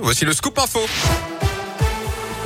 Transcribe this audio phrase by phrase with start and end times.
[0.00, 1.51] voici le scoop info.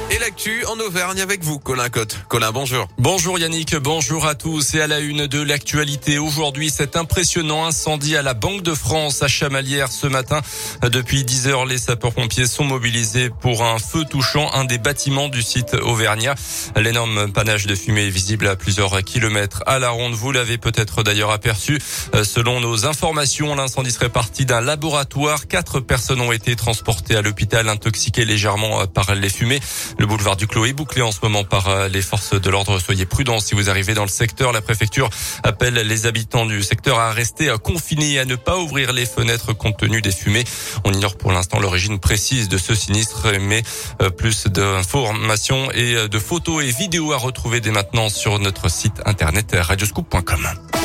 [0.08, 2.16] Et l'actu en Auvergne avec vous, Colin Cotte.
[2.28, 2.86] Colin, bonjour.
[2.96, 4.74] Bonjour Yannick, bonjour à tous.
[4.74, 9.24] Et à la une de l'actualité, aujourd'hui, cet impressionnant incendie à la Banque de France
[9.24, 10.42] à Chamalières ce matin.
[10.82, 15.42] Depuis 10 heures, les sapeurs-pompiers sont mobilisés pour un feu touchant un des bâtiments du
[15.42, 16.36] site auvergnat.
[16.76, 20.14] L'énorme panache de fumée est visible à plusieurs kilomètres à la ronde.
[20.14, 21.80] Vous l'avez peut-être d'ailleurs aperçu.
[22.22, 25.48] Selon nos informations, l'incendie serait parti d'un laboratoire.
[25.48, 29.60] Quatre personnes ont été transportées à l'hôpital intoxiquées légèrement par les fumées.
[29.98, 32.78] Le boulevard du Clos est bouclé en ce moment par euh, les forces de l'ordre.
[32.78, 34.52] Soyez prudents si vous arrivez dans le secteur.
[34.52, 35.08] La préfecture
[35.42, 39.52] appelle les habitants du secteur à rester confinés et à ne pas ouvrir les fenêtres
[39.52, 40.44] compte tenu des fumées.
[40.84, 43.62] On ignore pour l'instant l'origine précise de ce sinistre, mais
[44.02, 48.70] euh, plus d'informations et euh, de photos et vidéos à retrouver dès maintenant sur notre
[48.70, 50.75] site internet radioscoop.com.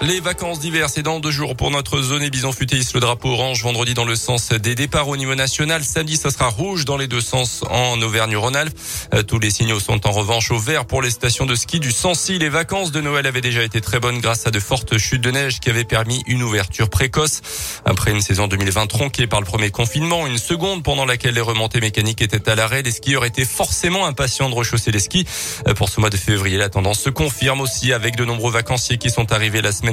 [0.00, 2.94] Les vacances d'hiver, c'est dans deux jours pour notre zone et bison futéiste.
[2.94, 5.82] Le drapeau orange vendredi dans le sens des départs au niveau national.
[5.82, 8.78] Samedi, ça sera rouge dans les deux sens en Auvergne-Rhône-Alpes.
[9.12, 11.90] Euh, tous les signaux sont en revanche au vert pour les stations de ski du
[11.90, 12.38] Sancy.
[12.38, 15.32] Les vacances de Noël avaient déjà été très bonnes grâce à de fortes chutes de
[15.32, 17.40] neige qui avaient permis une ouverture précoce.
[17.84, 21.80] Après une saison 2020 tronquée par le premier confinement, une seconde pendant laquelle les remontées
[21.80, 25.26] mécaniques étaient à l'arrêt, les skieurs étaient forcément impatients de rechausser les skis.
[25.66, 28.98] Euh, pour ce mois de février, la tendance se confirme aussi avec de nombreux vacanciers
[28.98, 29.87] qui sont arrivés la semaine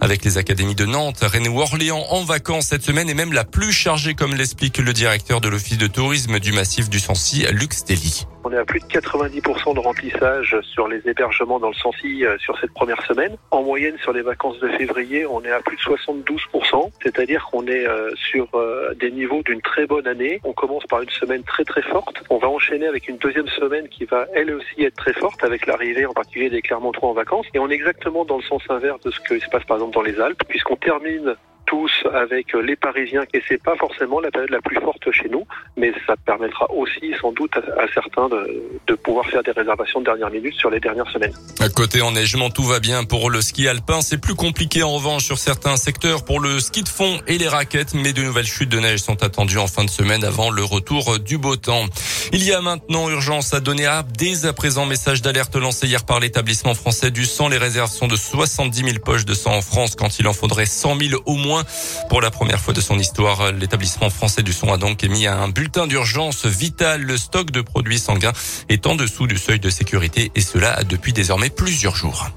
[0.00, 3.44] avec les académies de Nantes, Rennes ou Orléans en vacances cette semaine et même la
[3.44, 7.74] plus chargée comme l'explique le directeur de l'office de tourisme du massif du Sancy, Luc
[7.74, 8.26] Stelly.
[8.46, 12.36] On est à plus de 90% de remplissage sur les hébergements dans le Sancy euh,
[12.38, 13.38] sur cette première semaine.
[13.50, 17.66] En moyenne, sur les vacances de février, on est à plus de 72%, c'est-à-dire qu'on
[17.66, 20.40] est euh, sur euh, des niveaux d'une très bonne année.
[20.44, 22.22] On commence par une semaine très très forte.
[22.28, 25.64] On va enchaîner avec une deuxième semaine qui va elle aussi être très forte avec
[25.66, 27.46] l'arrivée en particulier des Clermontois en vacances.
[27.54, 29.94] Et on est exactement dans le sens inverse de ce qui se passe par exemple
[29.94, 31.34] dans les Alpes, puisqu'on termine
[31.74, 35.44] tous avec les Parisiens et c'est pas forcément la période la plus forte chez nous,
[35.76, 40.04] mais ça permettra aussi sans doute à, certains de, de, pouvoir faire des réservations de
[40.04, 41.32] dernière minute sur les dernières semaines.
[41.58, 44.02] À côté enneigement, tout va bien pour le ski alpin.
[44.02, 47.48] C'est plus compliqué en revanche sur certains secteurs pour le ski de fond et les
[47.48, 50.62] raquettes, mais de nouvelles chutes de neige sont attendues en fin de semaine avant le
[50.62, 51.86] retour du beau temps.
[52.32, 56.04] Il y a maintenant urgence à donner à dès à présent message d'alerte lancé hier
[56.04, 57.48] par l'établissement français du sang.
[57.48, 60.66] Les réserves sont de 70 000 poches de sang en France quand il en faudrait
[60.66, 61.63] 100 000 au moins.
[62.08, 65.48] Pour la première fois de son histoire, l'établissement français du son a donc émis un
[65.48, 67.02] bulletin d'urgence vital.
[67.02, 68.32] Le stock de produits sanguins
[68.68, 72.30] est en dessous du seuil de sécurité et cela depuis désormais plusieurs jours.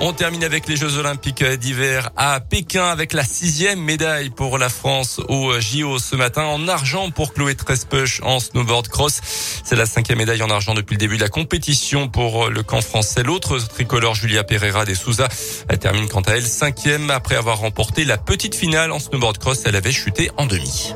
[0.00, 4.68] On termine avec les Jeux Olympiques d'hiver à Pékin avec la sixième médaille pour la
[4.68, 9.20] France au JO ce matin en argent pour Chloé Trespech en snowboard cross.
[9.64, 12.80] C'est la cinquième médaille en argent depuis le début de la compétition pour le camp
[12.80, 13.22] français.
[13.22, 15.28] L'autre tricolore Julia Pereira des Souza
[15.68, 19.62] elle termine quant à elle cinquième après avoir remporté la petite finale en snowboard cross.
[19.64, 20.92] Elle avait chuté en demi.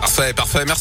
[0.00, 0.64] Parfait, parfait.
[0.66, 0.74] Merci.